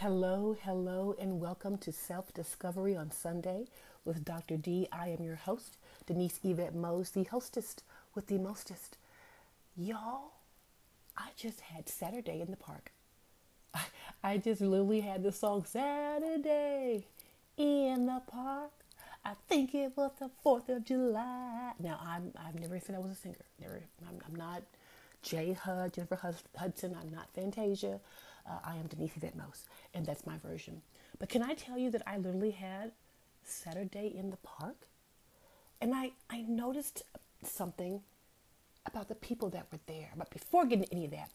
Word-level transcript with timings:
Hello, 0.00 0.56
hello, 0.62 1.16
and 1.18 1.40
welcome 1.40 1.76
to 1.78 1.90
Self 1.90 2.32
Discovery 2.32 2.94
on 2.94 3.10
Sunday 3.10 3.64
with 4.04 4.24
Dr. 4.24 4.56
D. 4.56 4.86
I 4.92 5.08
am 5.08 5.24
your 5.24 5.34
host, 5.34 5.76
Denise 6.06 6.38
Yvette 6.44 6.72
Mose, 6.72 7.10
the 7.10 7.24
hostess 7.24 7.74
with 8.14 8.28
the 8.28 8.38
mostest. 8.38 8.96
Y'all, 9.76 10.34
I 11.16 11.30
just 11.36 11.62
had 11.62 11.88
Saturday 11.88 12.40
in 12.40 12.52
the 12.52 12.56
park. 12.56 12.92
I, 13.74 13.80
I 14.22 14.36
just 14.36 14.60
literally 14.60 15.00
had 15.00 15.24
the 15.24 15.32
song 15.32 15.64
Saturday 15.64 17.04
in 17.56 18.06
the 18.06 18.22
park. 18.24 18.70
I 19.24 19.32
think 19.48 19.74
it 19.74 19.96
was 19.96 20.12
the 20.20 20.30
4th 20.46 20.68
of 20.68 20.84
July. 20.84 21.72
Now, 21.80 21.98
I'm, 22.00 22.30
I've 22.38 22.60
never 22.60 22.78
said 22.78 22.94
I 22.94 23.00
was 23.00 23.10
a 23.10 23.16
singer. 23.16 23.34
Never, 23.60 23.82
I'm, 24.08 24.20
I'm 24.28 24.36
not 24.36 24.62
J. 25.22 25.52
Hud, 25.52 25.94
Jennifer 25.94 26.34
Hudson. 26.56 26.96
I'm 27.00 27.10
not 27.10 27.28
Fantasia. 27.34 28.00
Uh, 28.48 28.58
I 28.64 28.76
am 28.76 28.86
Denise 28.86 29.12
Yvette 29.16 29.36
Mose, 29.36 29.68
and 29.94 30.06
that's 30.06 30.26
my 30.26 30.38
version. 30.38 30.80
But 31.18 31.28
can 31.28 31.42
I 31.42 31.54
tell 31.54 31.76
you 31.76 31.90
that 31.90 32.02
I 32.06 32.16
literally 32.16 32.52
had 32.52 32.92
Saturday 33.44 34.12
in 34.16 34.30
the 34.30 34.38
park? 34.38 34.76
And 35.80 35.94
I, 35.94 36.12
I 36.30 36.42
noticed 36.42 37.02
something 37.42 38.00
about 38.86 39.08
the 39.08 39.14
people 39.14 39.48
that 39.50 39.66
were 39.70 39.78
there. 39.86 40.10
But 40.16 40.30
before 40.30 40.64
getting 40.66 40.86
any 40.90 41.04
of 41.04 41.10
that, 41.12 41.30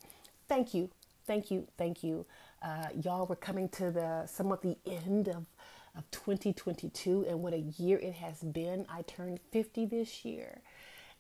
thank 0.48 0.74
you, 0.74 0.90
thank 1.26 1.52
you, 1.52 1.68
thank 1.78 2.04
you. 2.04 2.26
Uh, 2.62 2.88
y'all 3.02 3.26
were 3.26 3.36
coming 3.36 3.70
to 3.70 3.92
the 3.92 4.26
somewhat 4.28 4.62
the 4.62 4.78
end 4.86 5.28
of, 5.28 5.46
of 5.96 6.10
2022, 6.12 7.26
and 7.28 7.42
what 7.42 7.54
a 7.54 7.60
year 7.60 8.00
it 8.00 8.14
has 8.14 8.40
been. 8.40 8.86
I 8.90 9.04
turned 9.04 9.40
50 9.52 9.86
this 9.86 10.26
year, 10.26 10.62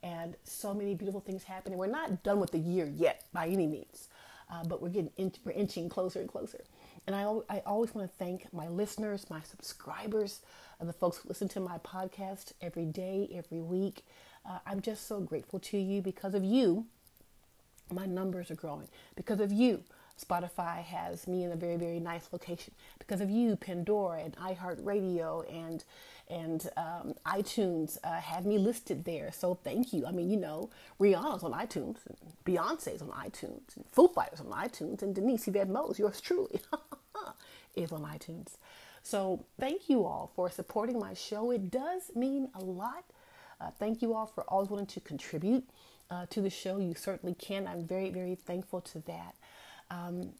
and 0.03 0.35
so 0.43 0.73
many 0.73 0.93
beautiful 0.93 1.21
things 1.21 1.43
happening. 1.43 1.79
We're 1.79 1.87
not 1.87 2.23
done 2.23 2.39
with 2.39 2.51
the 2.51 2.59
year 2.59 2.85
yet 2.85 3.23
by 3.33 3.47
any 3.47 3.65
means 3.65 4.09
uh, 4.51 4.63
but 4.65 4.81
we're 4.81 4.89
getting 4.89 5.11
in, 5.17 5.31
we're 5.43 5.51
inching 5.51 5.89
closer 5.89 6.19
and 6.19 6.29
closer. 6.29 6.63
And 7.07 7.15
I, 7.15 7.23
I 7.49 7.61
always 7.65 7.93
want 7.93 8.09
to 8.09 8.17
thank 8.17 8.51
my 8.53 8.67
listeners, 8.67 9.29
my 9.29 9.41
subscribers, 9.41 10.41
the 10.79 10.93
folks 10.93 11.17
who 11.17 11.29
listen 11.29 11.47
to 11.49 11.59
my 11.59 11.77
podcast 11.79 12.53
every 12.61 12.85
day, 12.85 13.29
every 13.33 13.61
week. 13.61 14.05
Uh, 14.47 14.59
I'm 14.65 14.81
just 14.81 15.07
so 15.07 15.19
grateful 15.19 15.59
to 15.59 15.77
you 15.77 16.01
because 16.01 16.33
of 16.33 16.43
you. 16.43 16.85
My 17.91 18.05
numbers 18.05 18.51
are 18.51 18.55
growing 18.55 18.87
because 19.15 19.39
of 19.39 19.51
you. 19.51 19.83
Spotify 20.19 20.83
has 20.83 21.27
me 21.27 21.43
in 21.43 21.51
a 21.51 21.55
very, 21.55 21.75
very 21.75 21.99
nice 21.99 22.29
location 22.31 22.73
because 22.99 23.21
of 23.21 23.29
you, 23.29 23.55
Pandora 23.55 24.21
and 24.21 24.35
iHeartRadio 24.37 25.51
and 25.51 25.83
and 26.29 26.69
um, 26.77 27.13
iTunes 27.25 27.97
uh, 28.03 28.41
me 28.43 28.57
listed 28.57 29.03
there. 29.03 29.31
So 29.31 29.55
thank 29.55 29.91
you. 29.91 30.05
I 30.05 30.11
mean, 30.11 30.29
you 30.29 30.37
know, 30.37 30.69
Rihanna's 30.99 31.43
on 31.43 31.51
iTunes, 31.51 31.97
and 32.07 32.17
Beyonce's 32.45 33.01
on 33.01 33.09
iTunes, 33.09 33.75
and 33.75 33.85
Foo 33.91 34.07
Fighters 34.07 34.39
on 34.39 34.47
iTunes, 34.47 35.01
and 35.01 35.13
Denise 35.13 35.47
Yvette 35.47 35.69
Mose, 35.69 35.99
yours 35.99 36.21
truly, 36.21 36.61
is 37.75 37.91
on 37.91 38.03
iTunes. 38.03 38.55
So 39.03 39.45
thank 39.59 39.89
you 39.89 40.05
all 40.05 40.31
for 40.33 40.49
supporting 40.49 40.97
my 40.97 41.13
show. 41.13 41.51
It 41.51 41.69
does 41.69 42.11
mean 42.15 42.49
a 42.55 42.63
lot. 42.63 43.03
Uh, 43.59 43.71
thank 43.77 44.01
you 44.01 44.13
all 44.13 44.25
for 44.25 44.43
always 44.45 44.69
wanting 44.69 44.87
to 44.87 45.01
contribute 45.01 45.67
uh, 46.09 46.25
to 46.29 46.41
the 46.41 46.49
show. 46.49 46.77
You 46.77 46.95
certainly 46.95 47.35
can. 47.35 47.67
I'm 47.67 47.85
very, 47.85 48.09
very 48.09 48.35
thankful 48.35 48.81
to 48.81 48.99
that. 49.01 49.35
Um, 49.93 50.31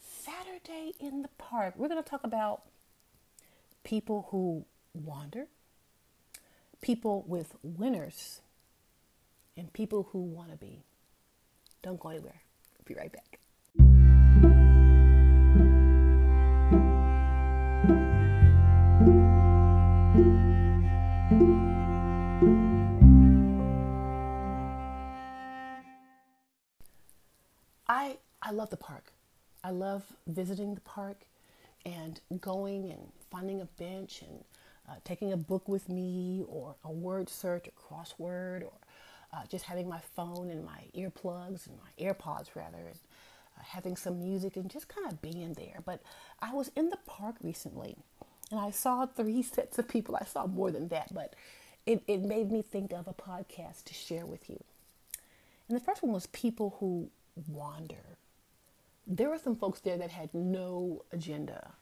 Saturday 0.00 0.94
in 0.98 1.22
the 1.22 1.28
park, 1.36 1.74
we're 1.76 1.88
going 1.88 2.02
to 2.02 2.08
talk 2.08 2.24
about 2.24 2.62
people 3.82 4.28
who 4.30 4.64
wander, 4.94 5.46
people 6.80 7.24
with 7.26 7.54
winners, 7.62 8.40
and 9.56 9.70
people 9.72 10.08
who 10.12 10.20
want 10.20 10.50
to 10.50 10.56
be. 10.56 10.82
Don't 11.82 12.00
go 12.00 12.08
anywhere. 12.08 12.40
I'll 12.78 12.84
be 12.86 12.94
right 12.94 13.12
back. 13.12 13.38
I 21.30 21.73
I 28.46 28.50
love 28.50 28.68
the 28.68 28.76
park. 28.76 29.12
I 29.62 29.70
love 29.70 30.04
visiting 30.26 30.74
the 30.74 30.82
park 30.82 31.22
and 31.86 32.20
going 32.42 32.90
and 32.90 33.08
finding 33.30 33.62
a 33.62 33.64
bench 33.64 34.20
and 34.20 34.44
uh, 34.86 34.96
taking 35.02 35.32
a 35.32 35.36
book 35.36 35.66
with 35.66 35.88
me 35.88 36.44
or 36.46 36.74
a 36.84 36.92
word 36.92 37.30
search, 37.30 37.66
or 37.68 37.72
crossword, 37.72 38.64
or 38.64 38.72
uh, 39.32 39.46
just 39.48 39.64
having 39.64 39.88
my 39.88 40.00
phone 40.14 40.50
and 40.50 40.62
my 40.62 40.80
earplugs 40.94 41.66
and 41.66 41.78
my 41.78 42.04
AirPods 42.04 42.54
rather, 42.54 42.76
and 42.76 42.98
uh, 43.58 43.62
having 43.62 43.96
some 43.96 44.20
music 44.20 44.56
and 44.56 44.70
just 44.70 44.88
kind 44.88 45.10
of 45.10 45.22
being 45.22 45.54
there. 45.54 45.80
But 45.82 46.02
I 46.42 46.52
was 46.52 46.70
in 46.76 46.90
the 46.90 46.98
park 47.06 47.36
recently 47.42 47.96
and 48.50 48.60
I 48.60 48.70
saw 48.70 49.06
three 49.06 49.42
sets 49.54 49.78
of 49.78 49.88
people. 49.88 50.16
I 50.20 50.26
saw 50.26 50.46
more 50.46 50.70
than 50.70 50.88
that, 50.88 51.14
but 51.14 51.34
it, 51.86 52.02
it 52.06 52.20
made 52.20 52.52
me 52.52 52.60
think 52.60 52.92
of 52.92 53.08
a 53.08 53.14
podcast 53.14 53.84
to 53.84 53.94
share 53.94 54.26
with 54.26 54.50
you. 54.50 54.62
And 55.66 55.80
the 55.80 55.82
first 55.82 56.02
one 56.02 56.12
was 56.12 56.26
people 56.26 56.76
who 56.80 57.08
wander. 57.48 58.18
There 59.06 59.28
were 59.28 59.38
some 59.38 59.56
folks 59.56 59.80
there 59.80 59.98
that 59.98 60.10
had 60.10 60.32
no 60.34 61.04
agenda. 61.12 61.72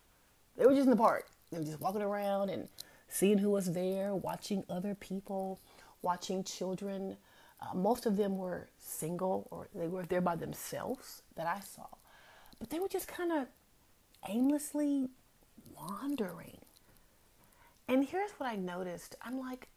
They 0.57 0.67
were 0.67 0.73
just 0.73 0.85
in 0.85 0.91
the 0.91 0.97
park. 0.97 1.27
They 1.51 1.59
were 1.59 1.65
just 1.65 1.81
walking 1.81 2.03
around 2.03 2.51
and 2.51 2.69
seeing 3.09 3.39
who 3.39 3.51
was 3.51 3.73
there, 3.73 4.15
watching 4.15 4.65
other 4.69 4.95
people, 4.95 5.61
watching 6.03 6.43
children. 6.43 7.17
Uh, 7.61 7.75
most 7.75 8.07
of 8.07 8.17
them 8.17 8.37
were 8.37 8.69
single 8.79 9.47
or 9.51 9.69
they 9.75 9.87
were 9.87 10.05
there 10.05 10.21
by 10.21 10.35
themselves 10.35 11.23
that 11.37 11.47
I 11.47 11.61
saw. 11.61 11.87
But 12.59 12.71
they 12.71 12.81
were 12.81 12.89
just 12.89 13.09
kind 13.09 13.33
of 13.33 13.47
aimlessly 14.29 15.09
wandering. 15.77 16.59
And 17.89 18.05
here's 18.05 18.31
what 18.33 18.49
I 18.49 18.57
noticed 18.57 19.17
I'm 19.23 19.39
like, 19.39 19.69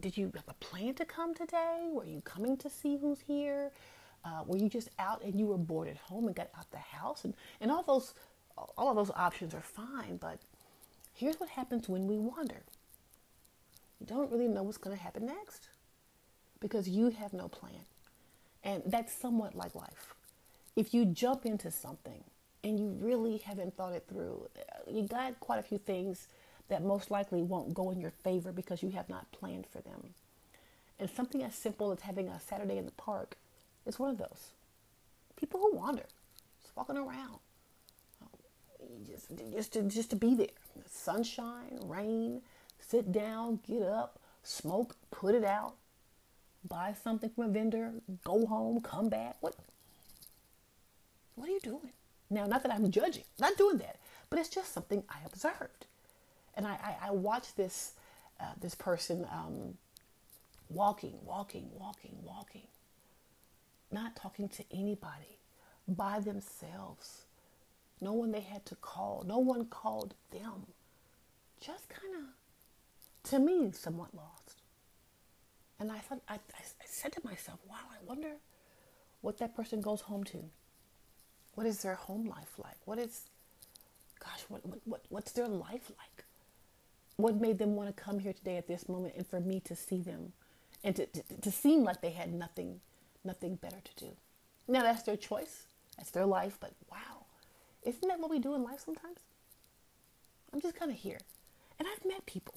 did 0.00 0.16
you 0.16 0.32
have 0.34 0.48
a 0.48 0.54
plan 0.54 0.94
to 0.94 1.04
come 1.04 1.34
today? 1.34 1.88
Were 1.92 2.06
you 2.06 2.22
coming 2.22 2.56
to 2.58 2.70
see 2.70 2.96
who's 2.96 3.20
here? 3.20 3.70
Uh, 4.24 4.42
were 4.46 4.58
you 4.58 4.68
just 4.68 4.90
out 4.98 5.22
and 5.22 5.38
you 5.38 5.46
were 5.46 5.56
bored 5.56 5.88
at 5.88 5.96
home 5.96 6.26
and 6.26 6.36
got 6.36 6.48
out 6.56 6.70
the 6.70 6.78
house? 6.78 7.24
And, 7.24 7.34
and 7.60 7.70
all 7.70 7.82
those 7.82 8.14
all 8.76 8.90
of 8.90 8.96
those 8.96 9.10
options 9.16 9.54
are 9.54 9.62
fine, 9.62 10.16
but 10.16 10.38
here's 11.14 11.38
what 11.40 11.50
happens 11.50 11.88
when 11.88 12.06
we 12.06 12.18
wander. 12.18 12.62
You 13.98 14.06
don't 14.06 14.30
really 14.30 14.48
know 14.48 14.62
what's 14.62 14.78
going 14.78 14.96
to 14.96 15.02
happen 15.02 15.26
next 15.26 15.68
because 16.60 16.88
you 16.88 17.10
have 17.10 17.32
no 17.32 17.48
plan. 17.48 17.86
And 18.62 18.82
that's 18.86 19.12
somewhat 19.12 19.54
like 19.54 19.74
life. 19.74 20.14
If 20.76 20.94
you 20.94 21.04
jump 21.04 21.46
into 21.46 21.70
something 21.70 22.24
and 22.62 22.78
you 22.78 22.96
really 23.00 23.38
haven't 23.38 23.76
thought 23.76 23.92
it 23.92 24.04
through, 24.08 24.48
you 24.90 25.02
got 25.02 25.40
quite 25.40 25.58
a 25.58 25.62
few 25.62 25.78
things 25.78 26.28
that 26.68 26.82
most 26.84 27.10
likely 27.10 27.42
won't 27.42 27.74
go 27.74 27.90
in 27.90 28.00
your 28.00 28.12
favor 28.22 28.52
because 28.52 28.82
you 28.82 28.90
have 28.90 29.08
not 29.08 29.30
planned 29.32 29.66
for 29.66 29.80
them. 29.80 30.14
And 30.98 31.10
something 31.10 31.42
as 31.42 31.54
simple 31.54 31.90
as 31.92 32.02
having 32.02 32.28
a 32.28 32.40
Saturday 32.40 32.76
in 32.76 32.84
the 32.84 32.92
park 32.92 33.36
is 33.90 33.98
one 33.98 34.10
of 34.10 34.18
those. 34.18 34.52
People 35.36 35.60
who 35.60 35.76
wander, 35.76 36.06
just 36.62 36.76
walking 36.76 36.96
around, 36.96 37.38
just 39.06 39.28
just 39.52 39.72
to, 39.72 39.82
just 39.82 40.10
to 40.10 40.16
be 40.16 40.34
there. 40.34 40.46
Sunshine, 40.86 41.78
rain, 41.84 42.42
sit 42.78 43.12
down, 43.12 43.60
get 43.66 43.82
up, 43.82 44.18
smoke, 44.42 44.96
put 45.10 45.34
it 45.34 45.44
out, 45.44 45.74
buy 46.68 46.94
something 47.02 47.30
from 47.30 47.44
a 47.44 47.48
vendor, 47.48 47.92
go 48.24 48.46
home, 48.46 48.80
come 48.80 49.08
back. 49.08 49.36
What 49.40 49.54
what 51.34 51.48
are 51.48 51.52
you 51.52 51.60
doing? 51.60 51.92
Now, 52.28 52.46
not 52.46 52.62
that 52.62 52.72
I'm 52.72 52.90
judging, 52.90 53.24
not 53.38 53.56
doing 53.56 53.78
that, 53.78 53.96
but 54.28 54.38
it's 54.38 54.48
just 54.48 54.72
something 54.72 55.02
I 55.08 55.18
observed, 55.26 55.86
and 56.54 56.66
I 56.66 56.78
I, 57.02 57.08
I 57.08 57.10
watched 57.10 57.56
this 57.56 57.94
uh, 58.40 58.54
this 58.60 58.74
person 58.74 59.26
um, 59.32 59.74
walking, 60.68 61.14
walking, 61.24 61.68
walking, 61.78 62.16
walking, 62.22 62.62
not 63.92 64.16
talking 64.16 64.48
to 64.48 64.64
anybody, 64.72 65.38
by 65.88 66.20
themselves 66.20 67.24
no 68.00 68.12
one 68.12 68.32
they 68.32 68.40
had 68.40 68.64
to 68.66 68.74
call. 68.76 69.24
No 69.26 69.38
one 69.38 69.66
called 69.66 70.14
them. 70.30 70.66
Just 71.60 71.88
kind 71.88 72.14
of, 72.14 73.30
to 73.30 73.38
me, 73.38 73.70
somewhat 73.72 74.14
lost. 74.14 74.62
And 75.78 75.92
I 75.92 75.98
thought, 75.98 76.20
I, 76.28 76.34
I, 76.34 76.62
said 76.86 77.12
to 77.12 77.20
myself, 77.24 77.58
wow, 77.68 77.76
I 77.90 78.04
wonder 78.06 78.32
what 79.20 79.38
that 79.38 79.54
person 79.54 79.80
goes 79.80 80.02
home 80.02 80.24
to. 80.24 80.44
What 81.54 81.66
is 81.66 81.82
their 81.82 81.94
home 81.94 82.26
life 82.26 82.54
like? 82.58 82.76
What 82.84 82.98
is, 82.98 83.22
gosh, 84.18 84.44
what, 84.48 84.64
what, 84.66 84.80
what 84.84 85.04
what's 85.08 85.32
their 85.32 85.48
life 85.48 85.90
like? 85.98 86.24
What 87.16 87.36
made 87.36 87.58
them 87.58 87.76
want 87.76 87.94
to 87.94 88.02
come 88.02 88.18
here 88.18 88.32
today 88.32 88.56
at 88.56 88.66
this 88.66 88.88
moment 88.88 89.14
and 89.16 89.26
for 89.26 89.40
me 89.40 89.60
to 89.60 89.76
see 89.76 90.00
them 90.00 90.32
and 90.82 90.96
to, 90.96 91.06
to, 91.06 91.22
to 91.42 91.50
seem 91.50 91.84
like 91.84 92.00
they 92.00 92.10
had 92.10 92.32
nothing, 92.32 92.80
nothing 93.24 93.56
better 93.56 93.80
to 93.82 94.04
do? 94.04 94.12
Now 94.68 94.82
that's 94.82 95.02
their 95.02 95.16
choice. 95.16 95.64
That's 95.96 96.10
their 96.10 96.26
life, 96.26 96.56
but 96.60 96.72
wow 96.90 97.20
isn't 97.82 98.06
that 98.08 98.20
what 98.20 98.30
we 98.30 98.38
do 98.38 98.54
in 98.54 98.62
life 98.62 98.80
sometimes? 98.84 99.18
I'm 100.52 100.60
just 100.60 100.76
kind 100.76 100.90
of 100.90 100.96
here. 100.96 101.18
And 101.78 101.88
I've 101.88 102.04
met 102.04 102.26
people. 102.26 102.54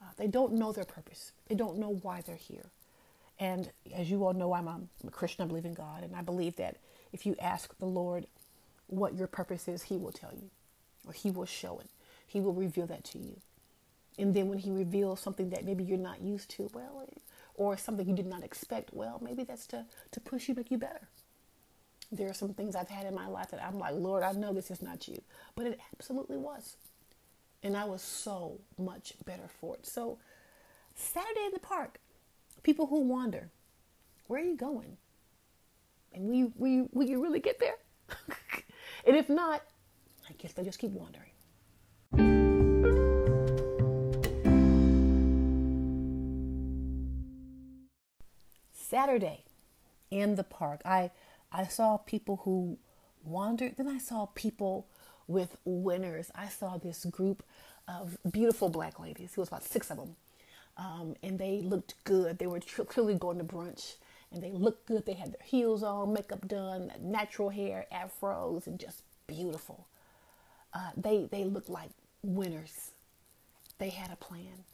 Uh, 0.00 0.06
they 0.16 0.26
don't 0.26 0.54
know 0.54 0.72
their 0.72 0.84
purpose, 0.84 1.32
they 1.48 1.54
don't 1.54 1.78
know 1.78 1.98
why 2.02 2.20
they're 2.20 2.36
here. 2.36 2.66
And 3.38 3.70
as 3.94 4.10
you 4.10 4.24
all 4.24 4.32
know, 4.32 4.54
I'm 4.54 4.66
a, 4.66 4.70
I'm 4.70 4.88
a 5.08 5.10
Christian, 5.10 5.44
I 5.44 5.48
believe 5.48 5.66
in 5.66 5.74
God, 5.74 6.02
and 6.02 6.16
I 6.16 6.22
believe 6.22 6.56
that 6.56 6.78
if 7.12 7.26
you 7.26 7.36
ask 7.38 7.76
the 7.78 7.86
Lord 7.86 8.26
what 8.86 9.14
your 9.14 9.26
purpose 9.26 9.68
is, 9.68 9.84
He 9.84 9.96
will 9.96 10.12
tell 10.12 10.32
you, 10.32 10.50
or 11.06 11.12
He 11.12 11.30
will 11.30 11.44
show 11.44 11.78
it. 11.78 11.90
He 12.26 12.40
will 12.40 12.54
reveal 12.54 12.86
that 12.86 13.04
to 13.04 13.18
you. 13.18 13.36
And 14.18 14.34
then 14.34 14.48
when 14.48 14.58
He 14.58 14.70
reveals 14.70 15.20
something 15.20 15.50
that 15.50 15.64
maybe 15.64 15.84
you're 15.84 15.98
not 15.98 16.22
used 16.22 16.48
to, 16.50 16.70
well, 16.72 17.06
or 17.56 17.76
something 17.76 18.06
you 18.06 18.14
did 18.14 18.26
not 18.26 18.44
expect, 18.44 18.90
well, 18.92 19.20
maybe 19.22 19.44
that's 19.44 19.66
to, 19.68 19.84
to 20.12 20.20
push 20.20 20.48
you, 20.48 20.54
make 20.54 20.70
you 20.70 20.78
better. 20.78 21.08
There 22.12 22.28
are 22.30 22.34
some 22.34 22.54
things 22.54 22.76
I've 22.76 22.88
had 22.88 23.06
in 23.06 23.14
my 23.14 23.26
life 23.26 23.50
that 23.50 23.64
I'm 23.64 23.78
like, 23.78 23.94
Lord, 23.94 24.22
I 24.22 24.32
know 24.32 24.52
this 24.52 24.70
is 24.70 24.82
not 24.82 25.08
you. 25.08 25.20
But 25.56 25.66
it 25.66 25.80
absolutely 25.94 26.36
was. 26.36 26.76
And 27.62 27.76
I 27.76 27.84
was 27.84 28.02
so 28.02 28.60
much 28.78 29.14
better 29.24 29.48
for 29.60 29.74
it. 29.74 29.86
So, 29.86 30.18
Saturday 30.94 31.46
in 31.46 31.52
the 31.52 31.58
park, 31.58 31.98
people 32.62 32.86
who 32.86 33.00
wander, 33.00 33.50
where 34.28 34.40
are 34.40 34.44
you 34.44 34.56
going? 34.56 34.96
And 36.14 36.26
will 36.28 36.34
you, 36.34 36.52
will 36.56 36.68
you, 36.68 36.88
will 36.92 37.06
you 37.06 37.22
really 37.22 37.40
get 37.40 37.58
there? 37.58 37.74
and 39.06 39.16
if 39.16 39.28
not, 39.28 39.62
I 40.28 40.32
guess 40.38 40.52
they'll 40.52 40.64
just 40.64 40.78
keep 40.78 40.92
wandering. 40.92 41.30
Saturday 48.96 49.44
in 50.10 50.36
the 50.36 50.42
park, 50.42 50.80
I 50.86 51.10
I 51.52 51.64
saw 51.66 51.98
people 51.98 52.36
who 52.44 52.78
wandered. 53.24 53.76
Then 53.76 53.88
I 53.88 53.98
saw 53.98 54.26
people 54.34 54.86
with 55.26 55.58
winners. 55.66 56.30
I 56.34 56.48
saw 56.48 56.78
this 56.78 57.04
group 57.04 57.42
of 57.86 58.16
beautiful 58.30 58.70
black 58.70 58.98
ladies. 58.98 59.32
It 59.32 59.38
was 59.38 59.48
about 59.48 59.64
six 59.64 59.90
of 59.90 59.98
them, 59.98 60.16
um, 60.78 61.14
and 61.22 61.38
they 61.38 61.60
looked 61.60 61.92
good. 62.04 62.38
They 62.38 62.46
were 62.46 62.60
tr- 62.60 62.84
clearly 62.84 63.16
going 63.16 63.36
to 63.36 63.44
brunch, 63.44 63.96
and 64.32 64.42
they 64.42 64.52
looked 64.52 64.86
good. 64.86 65.04
They 65.04 65.12
had 65.12 65.32
their 65.32 65.44
heels 65.44 65.82
on, 65.82 66.14
makeup 66.14 66.48
done, 66.48 66.90
natural 67.02 67.50
hair, 67.50 67.84
afros, 67.92 68.66
and 68.66 68.80
just 68.80 69.02
beautiful. 69.26 69.86
Uh, 70.72 70.92
they 70.96 71.28
they 71.30 71.44
looked 71.44 71.68
like 71.68 71.90
winners. 72.22 72.92
They 73.78 73.90
had 73.90 74.10
a 74.10 74.16
plan. 74.16 74.64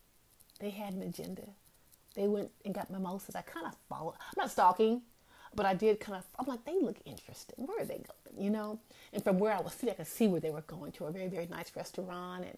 They 0.60 0.70
had 0.70 0.92
an 0.94 1.02
agenda. 1.02 1.48
They 2.14 2.28
went 2.28 2.50
and 2.64 2.74
got 2.74 2.90
mimosas. 2.90 3.34
I 3.34 3.42
kind 3.42 3.66
of 3.66 3.74
followed. 3.88 4.14
I'm 4.20 4.42
not 4.42 4.50
stalking. 4.50 5.02
But 5.54 5.66
I 5.66 5.74
did 5.74 6.00
kind 6.00 6.16
of, 6.16 6.24
I'm 6.38 6.46
like, 6.46 6.64
they 6.64 6.80
look 6.80 6.96
interesting. 7.04 7.66
Where 7.66 7.82
are 7.82 7.84
they 7.84 7.98
going? 7.98 8.42
You 8.42 8.48
know? 8.48 8.80
And 9.12 9.22
from 9.22 9.38
where 9.38 9.52
I 9.52 9.60
was 9.60 9.74
sitting, 9.74 9.90
I 9.90 9.96
could 9.96 10.06
see 10.06 10.26
where 10.26 10.40
they 10.40 10.48
were 10.48 10.62
going 10.62 10.92
to 10.92 11.04
a 11.04 11.12
very, 11.12 11.28
very 11.28 11.46
nice 11.46 11.76
restaurant. 11.76 12.44
And 12.46 12.56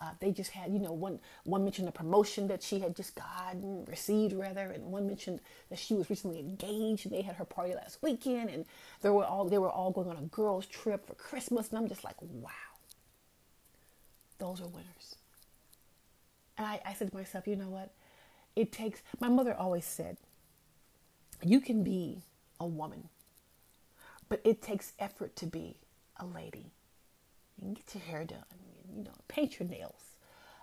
uh, 0.00 0.12
they 0.20 0.30
just 0.32 0.50
had, 0.52 0.72
you 0.72 0.78
know, 0.78 0.92
one 0.92 1.20
one 1.44 1.62
mentioned 1.62 1.86
a 1.86 1.92
promotion 1.92 2.48
that 2.48 2.62
she 2.62 2.80
had 2.80 2.96
just 2.96 3.14
gotten, 3.14 3.84
received 3.84 4.32
rather, 4.32 4.70
and 4.70 4.84
one 4.86 5.06
mentioned 5.06 5.40
that 5.68 5.78
she 5.78 5.92
was 5.92 6.08
recently 6.08 6.38
engaged 6.40 7.04
and 7.04 7.14
they 7.14 7.20
had 7.20 7.36
her 7.36 7.44
party 7.44 7.74
last 7.74 7.98
weekend, 8.02 8.48
and 8.48 8.64
they 9.02 9.10
were 9.10 9.24
all 9.24 9.44
they 9.44 9.58
were 9.58 9.68
all 9.68 9.90
going 9.90 10.08
on 10.08 10.16
a 10.16 10.22
girls' 10.22 10.66
trip 10.66 11.06
for 11.06 11.14
Christmas, 11.14 11.68
and 11.68 11.78
I'm 11.78 11.88
just 11.88 12.02
like, 12.02 12.16
wow, 12.22 12.50
those 14.38 14.62
are 14.62 14.68
winners. 14.68 15.16
And 16.56 16.66
I, 16.66 16.80
I 16.86 16.94
said 16.94 17.10
to 17.10 17.16
myself, 17.16 17.46
you 17.46 17.56
know 17.56 17.68
what? 17.68 17.92
It 18.60 18.72
takes. 18.72 19.00
My 19.18 19.28
mother 19.28 19.54
always 19.54 19.86
said, 19.86 20.18
you 21.42 21.60
can 21.60 21.82
be 21.82 22.22
a 22.58 22.66
woman. 22.66 23.08
But 24.28 24.42
it 24.44 24.60
takes 24.60 24.92
effort 24.98 25.34
to 25.36 25.46
be 25.46 25.76
a 26.18 26.26
lady. 26.26 26.66
You 27.56 27.62
can 27.62 27.74
get 27.74 27.94
your 27.94 28.02
hair 28.02 28.24
done, 28.24 28.44
you 28.94 29.04
know, 29.04 29.16
paint 29.28 29.58
your 29.58 29.68
nails, 29.68 30.02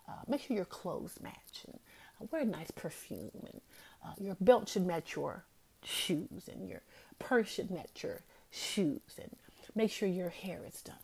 uh, 0.07 0.21
make 0.27 0.41
sure 0.41 0.55
your 0.55 0.65
clothes 0.65 1.19
match, 1.21 1.65
and 1.65 1.79
uh, 2.21 2.27
wear 2.31 2.43
a 2.43 2.45
nice 2.45 2.71
perfume, 2.71 3.31
and 3.33 3.61
uh, 4.05 4.13
your 4.19 4.37
belt 4.39 4.69
should 4.69 4.85
match 4.85 5.15
your 5.15 5.43
shoes, 5.83 6.47
and 6.51 6.69
your 6.69 6.81
purse 7.19 7.49
should 7.49 7.71
match 7.71 8.03
your 8.03 8.21
shoes, 8.51 9.19
and 9.21 9.35
make 9.75 9.91
sure 9.91 10.07
your 10.07 10.29
hair 10.29 10.61
is 10.67 10.81
done, 10.81 10.95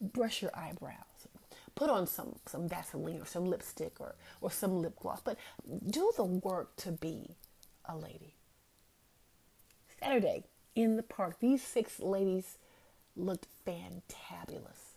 and 0.00 0.12
brush 0.12 0.42
your 0.42 0.50
eyebrows, 0.54 1.15
put 1.76 1.88
on 1.88 2.08
some 2.08 2.34
some 2.46 2.68
Vaseline 2.68 3.20
or 3.20 3.26
some 3.26 3.44
lipstick 3.44 4.00
or 4.00 4.16
or 4.40 4.50
some 4.50 4.82
lip 4.82 4.98
gloss, 4.98 5.20
but 5.22 5.38
do 5.88 6.10
the 6.16 6.24
work 6.24 6.74
to 6.76 6.90
be 6.90 7.36
a 7.84 7.96
lady. 7.96 8.34
Saturday 10.00 10.44
in 10.74 10.96
the 10.96 11.02
park. 11.02 11.36
These 11.40 11.62
six 11.62 11.98
ladies 11.98 12.58
looked 13.16 13.46
fantabulous. 13.66 14.94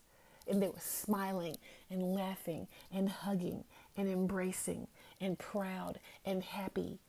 And 0.47 0.61
they 0.61 0.67
were 0.67 0.79
smiling 0.79 1.57
and 1.89 2.13
laughing 2.13 2.67
and 2.91 3.07
hugging 3.07 3.63
and 3.95 4.09
embracing 4.09 4.87
and 5.21 5.37
proud 5.37 5.99
and 6.25 6.43
happy. 6.43 6.99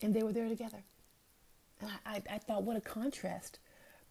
And 0.00 0.14
they 0.14 0.22
were 0.22 0.32
there 0.32 0.48
together. 0.48 0.84
And 1.80 1.90
I, 2.06 2.16
I, 2.16 2.22
I 2.34 2.38
thought, 2.38 2.62
what 2.62 2.76
a 2.76 2.80
contrast 2.80 3.58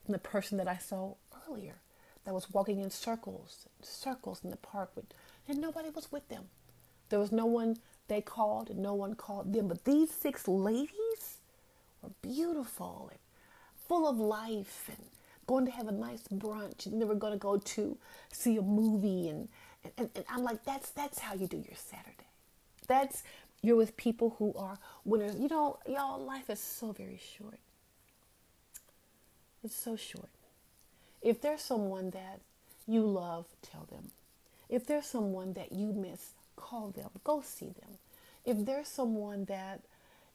from 0.05 0.11
the 0.11 0.19
person 0.19 0.57
that 0.57 0.67
I 0.67 0.77
saw 0.77 1.15
earlier 1.49 1.75
that 2.27 2.33
was 2.33 2.51
walking 2.51 2.81
in 2.81 2.89
circles, 2.89 3.67
circles 3.81 4.41
in 4.43 4.49
the 4.49 4.57
park, 4.57 4.91
with, 4.95 5.05
and 5.47 5.61
nobody 5.61 5.89
was 5.89 6.11
with 6.11 6.27
them. 6.27 6.43
There 7.07 7.19
was 7.19 7.31
no 7.31 7.45
one 7.45 7.77
they 8.09 8.19
called, 8.19 8.69
and 8.69 8.79
no 8.79 8.93
one 8.93 9.15
called 9.15 9.53
them. 9.53 9.69
But 9.69 9.85
these 9.85 10.11
six 10.11 10.45
ladies, 10.45 11.37
were 12.01 12.09
beautiful 12.21 13.07
and 13.11 13.19
full 13.87 14.05
of 14.05 14.17
life 14.19 14.89
and 14.89 15.07
going 15.45 15.65
to 15.67 15.71
have 15.71 15.87
a 15.87 15.91
nice 15.93 16.23
brunch 16.27 16.85
and 16.85 17.01
they 17.01 17.05
were 17.05 17.15
going 17.15 17.31
to 17.31 17.39
go 17.39 17.57
to 17.59 17.97
see 18.29 18.57
a 18.57 18.61
movie 18.61 19.29
and, 19.29 19.47
and, 19.97 20.09
and 20.13 20.25
I'm 20.29 20.43
like 20.43 20.65
that's 20.65 20.89
that's 20.89 21.19
how 21.19 21.33
you 21.33 21.47
do 21.47 21.55
your 21.55 21.75
Saturday. 21.75 22.27
That's 22.89 23.23
you're 23.61 23.77
with 23.77 23.95
people 23.95 24.35
who 24.37 24.53
are 24.57 24.77
winners. 25.05 25.39
You 25.39 25.47
know, 25.47 25.79
y'all 25.87 26.21
life 26.21 26.49
is 26.49 26.59
so 26.59 26.91
very 26.91 27.21
short. 27.37 27.59
It's 29.63 29.73
so 29.73 29.95
short. 29.95 30.29
If 31.27 31.41
there's 31.41 31.61
someone 31.61 32.11
that 32.11 32.39
you 32.87 33.01
love, 33.01 33.47
tell 33.61 33.85
them. 33.91 34.11
If 34.69 34.87
there's 34.87 35.07
someone 35.07 35.51
that 35.53 35.73
you 35.73 35.91
miss, 35.91 36.31
call 36.55 36.91
them. 36.91 37.09
Go 37.25 37.41
see 37.41 37.65
them. 37.65 37.97
If 38.45 38.65
there's 38.65 38.87
someone 38.87 39.43
that 39.45 39.81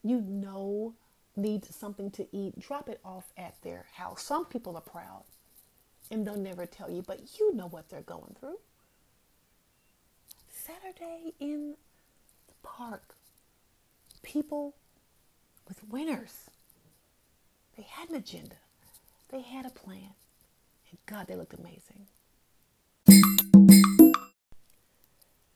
you 0.03 0.21
know 0.21 0.93
needs 1.35 1.75
something 1.75 2.11
to 2.11 2.27
eat, 2.31 2.59
drop 2.59 2.89
it 2.89 2.99
off 3.03 3.31
at 3.35 3.55
their 3.63 3.87
house. 3.95 4.21
Some 4.21 4.45
people 4.45 4.75
are 4.75 4.81
proud 4.81 5.23
and 6.11 6.27
they'll 6.27 6.37
never 6.37 6.67
tell 6.67 6.91
you, 6.91 7.01
but 7.01 7.39
you 7.39 7.55
know 7.55 7.65
what 7.65 7.89
they're 7.89 8.01
going 8.01 8.35
through. 8.39 8.59
Saturday 10.51 11.33
in 11.39 11.73
the 12.47 12.53
park, 12.61 13.15
people 14.21 14.75
with 15.67 15.83
winners. 15.89 16.51
They 17.77 17.87
had 17.89 18.09
an 18.09 18.15
agenda, 18.15 18.57
they 19.31 19.41
had 19.41 19.65
a 19.65 19.71
plan, 19.71 20.13
God, 21.05 21.27
they 21.27 21.35
looked 21.35 21.53
amazing. 21.53 22.07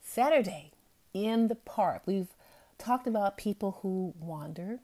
Saturday 0.00 0.72
in 1.14 1.48
the 1.48 1.54
park, 1.54 2.02
we've 2.06 2.34
talked 2.78 3.06
about 3.06 3.36
people 3.36 3.78
who 3.82 4.14
wander 4.18 4.80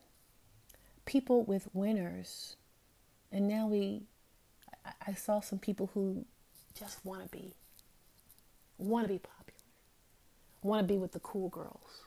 people 1.07 1.43
with 1.45 1.69
winners. 1.73 2.57
And 3.33 3.49
now 3.49 3.67
we, 3.67 4.03
I, 4.85 4.93
I 5.09 5.15
saw 5.15 5.41
some 5.41 5.59
people 5.59 5.91
who 5.95 6.25
just 6.79 7.05
want 7.05 7.23
to 7.23 7.29
be, 7.29 7.55
want 8.79 9.07
to 9.07 9.13
be 9.13 9.19
popular, 9.19 9.61
want 10.63 10.87
to 10.87 10.93
be 10.93 10.99
with 10.99 11.13
the 11.13 11.21
cool 11.21 11.49
girls, 11.49 12.05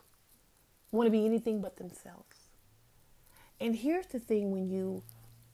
want 0.91 1.07
to 1.07 1.11
be 1.11 1.25
anything 1.25 1.61
but 1.61 1.77
themselves. 1.77 2.49
And 3.59 3.75
here's 3.75 4.07
the 4.07 4.19
thing 4.19 4.51
when 4.51 4.67
you 4.67 5.03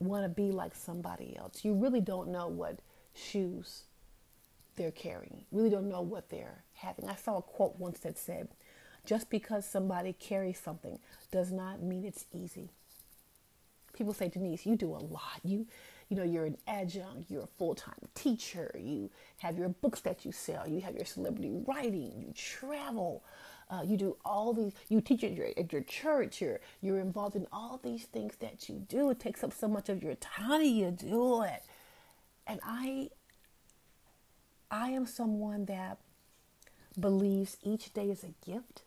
want 0.05 0.23
to 0.23 0.29
be 0.29 0.51
like 0.51 0.75
somebody 0.75 1.35
else, 1.37 1.63
you 1.63 1.73
really 1.73 2.01
don't 2.01 2.29
know 2.29 2.47
what 2.47 2.79
shoes 3.13 3.83
they're 4.75 4.91
carrying, 4.91 5.45
really 5.51 5.69
don't 5.69 5.89
know 5.89 6.01
what 6.01 6.29
they're 6.29 6.63
having. 6.73 7.07
I 7.07 7.15
saw 7.15 7.37
a 7.37 7.41
quote 7.41 7.77
once 7.77 7.99
that 7.99 8.17
said, 8.17 8.49
just 9.05 9.29
because 9.29 9.65
somebody 9.65 10.13
carries 10.13 10.59
something 10.59 10.99
does 11.31 11.51
not 11.51 11.81
mean 11.81 12.05
it's 12.05 12.25
easy 12.31 12.69
people 13.93 14.13
say, 14.13 14.27
Denise, 14.27 14.65
you 14.65 14.75
do 14.75 14.89
a 14.89 14.97
lot. 14.97 15.39
You, 15.43 15.65
you 16.09 16.17
know, 16.17 16.23
you're 16.23 16.45
an 16.45 16.57
adjunct, 16.67 17.29
you're 17.29 17.43
a 17.43 17.57
full 17.57 17.75
time 17.75 17.93
teacher, 18.15 18.75
you 18.77 19.09
have 19.37 19.57
your 19.57 19.69
books 19.69 20.01
that 20.01 20.25
you 20.25 20.31
sell, 20.31 20.67
you 20.67 20.81
have 20.81 20.95
your 20.95 21.05
celebrity 21.05 21.51
writing, 21.67 22.11
you 22.17 22.33
travel, 22.35 23.23
uh, 23.73 23.81
you 23.81 23.97
do 23.97 24.15
all 24.23 24.53
these, 24.53 24.73
you 24.89 25.01
teach 25.01 25.23
at 25.23 25.33
your, 25.33 25.47
at 25.57 25.71
your 25.71 25.81
church, 25.81 26.41
you're, 26.41 26.59
you're 26.81 26.99
involved 26.99 27.35
in 27.35 27.47
all 27.51 27.79
these 27.83 28.03
things 28.05 28.35
that 28.39 28.69
you 28.69 28.75
do. 28.87 29.09
It 29.09 29.19
takes 29.19 29.43
up 29.43 29.51
so 29.53 29.67
much 29.67 29.89
of 29.89 30.03
your 30.03 30.15
time 30.15 30.61
you 30.61 30.91
do 30.91 31.41
it. 31.43 31.63
And 32.45 32.59
I, 32.63 33.09
I 34.69 34.89
am 34.89 35.05
someone 35.05 35.65
that 35.65 35.97
believes 36.99 37.57
each 37.63 37.93
day 37.93 38.09
is 38.09 38.23
a 38.23 38.33
gift. 38.45 38.83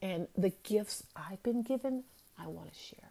And 0.00 0.28
the 0.36 0.52
gifts 0.62 1.04
I've 1.14 1.42
been 1.42 1.62
given, 1.62 2.04
I 2.38 2.46
want 2.46 2.72
to 2.72 2.78
share. 2.78 3.10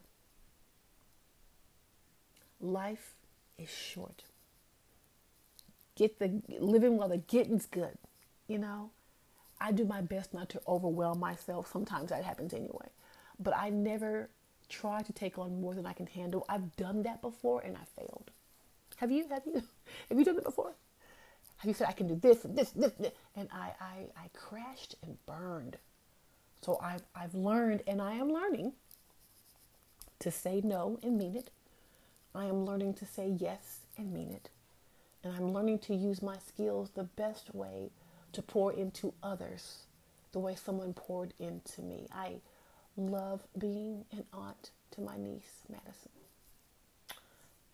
Life 2.60 3.14
is 3.60 3.70
short. 3.70 4.24
Get 5.96 6.20
the 6.20 6.42
living 6.60 6.98
while 6.98 7.10
the 7.10 7.18
getting's 7.18 7.66
good. 7.66 7.98
You 8.48 8.60
know, 8.60 8.92
I 9.60 9.72
do 9.72 9.86
my 9.86 10.02
best 10.02 10.34
not 10.34 10.50
to 10.50 10.62
overwhelm 10.68 11.20
myself. 11.20 11.72
Sometimes 11.72 12.10
that 12.10 12.24
happens 12.24 12.54
anyway. 12.54 12.90
But 13.40 13.56
I 13.58 13.70
never 13.70 14.30
try 14.70 15.02
to 15.02 15.14
take 15.14 15.38
on 15.38 15.62
more 15.62 15.74
than 15.74 15.86
I 15.86 15.94
can 15.94 16.08
handle. 16.08 16.46
I've 16.50 16.76
done 16.76 17.04
that 17.04 17.22
before 17.22 17.62
and 17.62 17.78
I 17.78 17.86
failed. 18.00 18.32
Have 18.98 19.12
you? 19.12 19.26
Have 19.30 19.44
you? 19.46 19.64
Have 20.10 20.18
you 20.20 20.26
done 20.26 20.38
it 20.38 20.44
before? 20.44 20.74
Have 21.58 21.68
you 21.68 21.74
said 21.74 21.88
I 21.88 21.94
can 21.94 22.08
do 22.08 22.16
this 22.16 22.46
and 22.46 22.58
this, 22.58 22.72
this, 22.72 22.92
this? 22.94 23.12
And 23.36 23.48
I, 23.52 23.72
I, 23.80 23.96
I 24.18 24.28
crashed 24.34 24.96
and 25.02 25.18
burned. 25.26 25.78
So 26.62 26.80
I've, 26.82 27.04
I've 27.16 27.36
learned 27.36 27.84
and 27.88 28.02
I 28.02 28.14
am 28.14 28.32
learning 28.32 28.74
to 30.20 30.32
say 30.32 30.62
no 30.64 31.00
and 31.04 31.18
mean 31.18 31.36
it. 31.36 31.50
I 32.34 32.46
am 32.46 32.66
learning 32.66 32.96
to 32.96 33.06
say 33.06 33.30
yes 33.38 33.80
and 33.98 34.14
mean 34.14 34.32
it. 34.32 34.50
And 35.24 35.34
I'm 35.36 35.54
learning 35.54 35.80
to 35.80 35.96
use 35.96 36.22
my 36.22 36.38
skills 36.46 36.92
the 36.94 37.04
best 37.04 37.56
way 37.56 37.90
to 38.36 38.42
pour 38.42 38.74
into 38.74 39.14
others, 39.24 39.86
the 40.34 40.40
way 40.40 40.56
someone 40.56 40.94
poured 40.94 41.34
into 41.40 41.82
me. 41.82 42.08
I 42.14 42.36
love 42.98 43.42
being 43.58 44.04
an 44.12 44.26
aunt 44.34 44.72
to 44.92 45.02
my 45.02 45.18
niece, 45.18 45.64
Madison. 45.70 46.12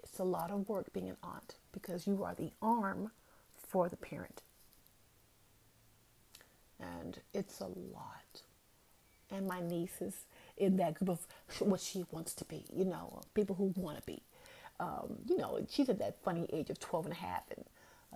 It's 0.04 0.20
a 0.20 0.24
lot 0.24 0.52
of 0.52 0.70
work 0.70 0.94
being 0.94 1.10
an 1.10 1.18
aunt 1.24 1.56
because 1.72 2.06
you 2.06 2.24
are 2.24 2.36
the 2.36 2.52
arm 2.62 3.12
for 3.68 3.90
the 3.90 3.96
parent. 3.96 4.42
And 6.80 7.20
it's 7.34 7.60
a 7.60 7.66
lot. 7.68 8.42
And 9.32 9.48
my 9.48 9.62
niece 9.62 10.00
is 10.00 10.26
in 10.58 10.78
that 10.78 10.96
group 10.96 11.10
of 11.10 11.28
what 11.60 11.80
she 11.80 12.06
wants 12.12 12.34
to 12.36 12.46
be, 12.46 12.66
you 12.72 12.86
know, 12.86 13.22
people 13.34 13.56
who 13.56 13.74
want 13.76 13.98
to 13.98 14.04
be. 14.04 14.22
Um, 14.80 15.18
you 15.28 15.38
know, 15.38 15.66
she's 15.70 15.90
at 15.90 16.00
that 16.00 16.18
funny 16.24 16.48
age 16.54 16.70
of 16.70 16.80
12 16.80 17.06
and 17.06 17.14
a 17.14 17.18
half, 17.18 17.44
and 17.56 17.66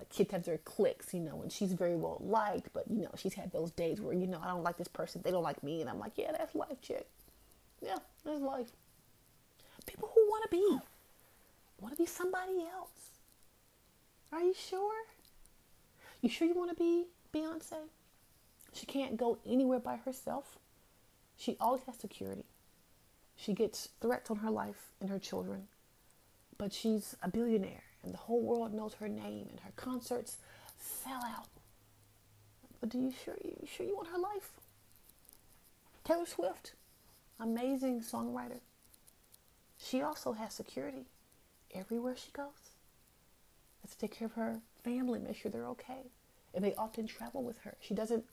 kids 0.10 0.32
have 0.32 0.44
their 0.44 0.58
cliques, 0.58 1.14
you 1.14 1.22
know, 1.22 1.42
and 1.42 1.52
she's 1.52 1.74
very 1.74 1.96
well 1.96 2.22
liked, 2.22 2.70
but, 2.74 2.84
you 2.90 3.02
know, 3.02 3.12
she's 3.16 3.34
had 3.34 3.52
those 3.52 3.72
days 3.72 4.02
where, 4.02 4.14
you 4.14 4.28
know, 4.28 4.40
I 4.44 4.48
don't 4.48 4.64
like 4.64 4.78
this 4.78 4.88
person, 4.88 5.22
they 5.24 5.32
don't 5.32 5.44
like 5.44 5.64
me, 5.64 5.82
and 5.82 5.90
I'm 5.90 6.00
like, 6.00 6.14
yeah, 6.18 6.32
that's 6.32 6.54
life, 6.56 6.82
chick. 6.82 7.08
Yeah, 7.82 7.98
that's 8.24 8.42
life. 8.42 8.68
People 9.86 10.12
who 10.14 10.22
want 10.28 10.44
to 10.44 10.50
be, 10.50 10.80
want 11.80 11.96
to 11.96 12.02
be 12.02 12.08
somebody 12.08 12.62
else. 12.62 13.12
Are 14.32 14.42
you 14.42 14.54
sure? 14.54 15.06
You 16.22 16.30
sure 16.30 16.48
you 16.48 16.56
want 16.56 16.72
to 16.72 16.76
be 16.76 17.06
Beyonce? 17.34 17.88
She 18.74 18.86
can't 18.86 19.16
go 19.16 19.38
anywhere 19.46 19.80
by 19.80 19.98
herself. 19.98 20.58
She 21.38 21.56
always 21.60 21.84
has 21.84 21.96
security. 21.98 22.46
She 23.36 23.54
gets 23.54 23.90
threats 24.02 24.32
on 24.32 24.38
her 24.38 24.50
life 24.50 24.92
and 25.00 25.10
her 25.10 25.20
children, 25.20 25.68
but 26.58 26.74
she's 26.74 27.16
a 27.22 27.30
billionaire 27.30 27.84
and 28.06 28.14
the 28.14 28.20
whole 28.20 28.42
world 28.42 28.74
knows 28.74 28.96
her 28.96 29.10
name 29.10 29.48
and 29.50 29.60
her 29.62 29.72
concerts 29.76 30.38
sell 30.80 31.22
out. 31.26 31.48
But 32.80 32.90
do 32.90 33.00
you 33.00 33.12
sure 33.24 33.36
you 33.44 33.68
sure 33.68 33.86
you 33.86 33.96
want 33.96 34.10
her 34.10 34.20
life? 34.20 34.52
Taylor 36.04 36.26
Swift, 36.26 36.74
amazing 37.40 38.02
songwriter. 38.02 38.60
She 39.78 40.02
also 40.02 40.34
has 40.34 40.54
security 40.54 41.06
everywhere 41.74 42.16
she 42.16 42.32
goes. 42.32 42.72
Let's 43.84 43.96
take 43.96 44.16
care 44.18 44.28
of 44.28 44.34
her 44.34 44.62
family, 44.84 45.20
make 45.20 45.36
sure 45.36 45.52
they're 45.52 45.68
okay. 45.68 46.12
And 46.54 46.64
they 46.64 46.74
often 46.76 47.08
travel 47.08 47.44
with 47.44 47.60
her. 47.60 47.76
She 47.82 47.94
doesn't 47.94 48.26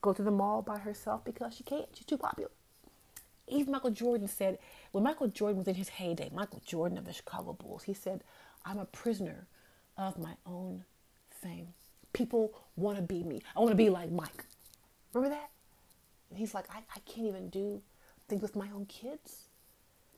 go 0.00 0.12
to 0.12 0.22
the 0.22 0.30
mall 0.30 0.62
by 0.62 0.78
herself 0.78 1.24
because 1.24 1.54
she 1.54 1.62
can't. 1.62 1.86
She's 1.94 2.06
too 2.06 2.18
popular. 2.18 2.50
Even 3.46 3.72
Michael 3.72 3.90
Jordan 3.90 4.28
said, 4.28 4.58
when 4.92 5.04
Michael 5.04 5.28
Jordan 5.28 5.58
was 5.58 5.68
in 5.68 5.74
his 5.74 5.88
heyday, 5.88 6.30
Michael 6.32 6.62
Jordan 6.64 6.98
of 6.98 7.04
the 7.04 7.12
Chicago 7.12 7.52
Bulls, 7.52 7.84
he 7.84 7.94
said, 7.94 8.22
I'm 8.64 8.78
a 8.78 8.84
prisoner 8.84 9.46
of 9.96 10.18
my 10.18 10.34
own 10.46 10.84
fame. 11.30 11.68
People 12.12 12.52
want 12.76 12.96
to 12.96 13.02
be 13.02 13.22
me. 13.22 13.40
I 13.56 13.60
want 13.60 13.70
to 13.70 13.76
be 13.76 13.90
like 13.90 14.10
Mike. 14.10 14.44
Remember 15.12 15.34
that? 15.34 15.50
And 16.28 16.38
he's 16.38 16.54
like, 16.54 16.66
I, 16.70 16.78
I 16.94 17.00
can't 17.00 17.26
even 17.26 17.48
do 17.48 17.82
things 18.28 18.42
with 18.42 18.56
my 18.56 18.68
own 18.74 18.86
kids. 18.86 19.48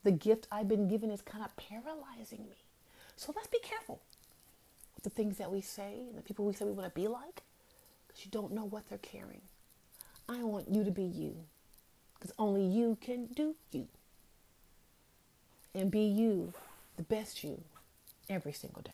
The 0.04 0.10
gift 0.10 0.48
I've 0.50 0.68
been 0.68 0.88
given 0.88 1.10
is 1.10 1.22
kind 1.22 1.44
of 1.44 1.54
paralyzing 1.56 2.44
me. 2.50 2.56
So 3.16 3.32
let's 3.34 3.48
be 3.48 3.58
careful 3.60 4.00
with 4.94 5.04
the 5.04 5.10
things 5.10 5.38
that 5.38 5.50
we 5.50 5.60
say 5.60 6.04
and 6.08 6.16
the 6.16 6.22
people 6.22 6.44
we 6.44 6.52
say 6.52 6.64
we 6.64 6.72
want 6.72 6.92
to 6.92 7.00
be 7.00 7.08
like 7.08 7.42
because 8.06 8.24
you 8.24 8.30
don't 8.30 8.52
know 8.52 8.64
what 8.64 8.88
they're 8.88 8.98
carrying. 8.98 9.42
I 10.28 10.42
want 10.42 10.68
you 10.70 10.84
to 10.84 10.90
be 10.90 11.04
you 11.04 11.36
because 12.14 12.32
only 12.38 12.64
you 12.64 12.96
can 13.00 13.26
do 13.26 13.54
you. 13.70 13.88
And 15.74 15.90
be 15.90 16.00
you, 16.00 16.52
the 16.96 17.02
best 17.02 17.42
you, 17.42 17.62
every 18.28 18.52
single 18.52 18.82
day. 18.82 18.92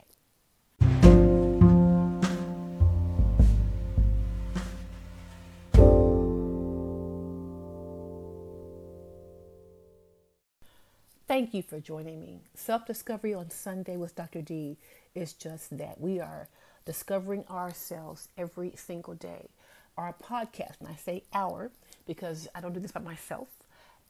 Thank 11.28 11.52
you 11.52 11.62
for 11.62 11.78
joining 11.78 12.20
me. 12.20 12.40
Self 12.54 12.86
discovery 12.86 13.34
on 13.34 13.50
Sunday 13.50 13.96
with 13.96 14.16
Dr. 14.16 14.40
D 14.42 14.76
is 15.14 15.34
just 15.34 15.76
that. 15.76 16.00
We 16.00 16.18
are 16.18 16.48
discovering 16.86 17.44
ourselves 17.50 18.28
every 18.38 18.72
single 18.76 19.14
day. 19.14 19.50
Our 19.98 20.14
podcast, 20.14 20.80
and 20.80 20.88
I 20.88 20.94
say 20.94 21.22
our 21.34 21.70
because 22.06 22.48
I 22.54 22.60
don't 22.60 22.72
do 22.72 22.80
this 22.80 22.92
by 22.92 23.02
myself, 23.02 23.48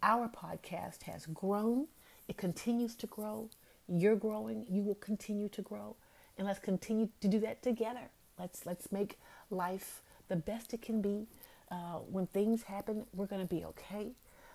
our 0.02 0.28
podcast 0.28 1.02
has 1.02 1.26
grown, 1.26 1.88
it 2.28 2.36
continues 2.36 2.94
to 2.94 3.06
grow. 3.08 3.50
You're 3.88 4.16
growing, 4.16 4.66
you 4.68 4.82
will 4.82 4.94
continue 4.96 5.48
to 5.50 5.62
grow. 5.62 5.96
And 6.36 6.46
let's 6.46 6.58
continue 6.58 7.08
to 7.20 7.28
do 7.28 7.40
that 7.40 7.62
together. 7.62 8.10
Let's 8.38 8.64
let's 8.64 8.92
make 8.92 9.18
life 9.50 10.02
the 10.28 10.36
best 10.36 10.72
it 10.72 10.82
can 10.82 11.00
be. 11.00 11.26
Uh, 11.70 11.98
when 12.10 12.26
things 12.26 12.62
happen, 12.62 13.04
we're 13.14 13.26
going 13.26 13.46
to 13.46 13.54
be 13.54 13.64
okay. 13.64 14.12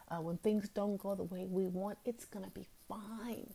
Uh, 0.10 0.18
when 0.18 0.38
things 0.38 0.70
don't 0.70 0.98
go 0.98 1.16
the 1.16 1.24
way 1.24 1.46
we 1.46 1.66
want, 1.66 1.98
it's 2.06 2.26
going 2.26 2.46
to 2.46 2.52
be 2.52 2.66
fine. 2.88 3.54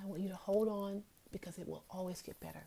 I 0.00 0.04
want 0.06 0.20
you 0.20 0.28
to 0.28 0.36
hold 0.36 0.68
on 0.68 1.02
because 1.32 1.58
it 1.58 1.68
will 1.68 1.84
always 1.90 2.22
get 2.22 2.38
better. 2.40 2.66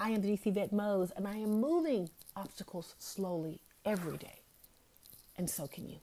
I 0.00 0.10
am 0.10 0.20
Denise 0.20 0.46
Yvette 0.46 0.72
Mose, 0.72 1.10
and 1.16 1.26
I 1.26 1.36
am 1.36 1.60
moving 1.60 2.08
obstacles 2.36 2.94
slowly 2.98 3.60
every 3.84 4.16
day. 4.16 4.40
And 5.36 5.50
so 5.50 5.66
can 5.66 5.88
you. 5.88 5.98